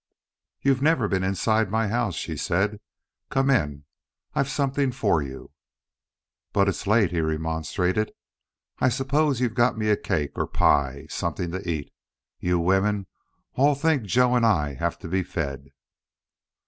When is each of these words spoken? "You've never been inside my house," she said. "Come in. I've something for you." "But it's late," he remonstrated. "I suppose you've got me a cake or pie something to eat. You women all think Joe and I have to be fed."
"You've 0.63 0.81
never 0.81 1.07
been 1.07 1.23
inside 1.23 1.69
my 1.69 1.87
house," 1.87 2.15
she 2.15 2.35
said. 2.35 2.79
"Come 3.29 3.51
in. 3.51 3.83
I've 4.33 4.49
something 4.49 4.91
for 4.91 5.21
you." 5.21 5.51
"But 6.53 6.67
it's 6.67 6.87
late," 6.87 7.11
he 7.11 7.21
remonstrated. 7.21 8.11
"I 8.79 8.89
suppose 8.89 9.41
you've 9.41 9.53
got 9.53 9.77
me 9.77 9.89
a 9.89 9.95
cake 9.95 10.31
or 10.39 10.47
pie 10.47 11.05
something 11.11 11.51
to 11.51 11.69
eat. 11.69 11.93
You 12.39 12.57
women 12.57 13.05
all 13.53 13.75
think 13.75 14.01
Joe 14.01 14.33
and 14.35 14.43
I 14.43 14.73
have 14.73 14.97
to 15.01 15.07
be 15.07 15.21
fed." 15.21 15.65